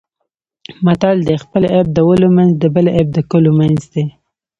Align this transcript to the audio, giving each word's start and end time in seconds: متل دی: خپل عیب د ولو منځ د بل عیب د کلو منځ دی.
متل 0.85 1.17
دی: 1.27 1.35
خپل 1.43 1.63
عیب 1.73 1.87
د 1.93 1.97
ولو 2.07 2.29
منځ 2.37 2.51
د 2.61 2.63
بل 2.75 2.85
عیب 2.95 3.07
د 3.13 3.19
کلو 3.31 3.51
منځ 3.59 3.79
دی. 3.93 4.05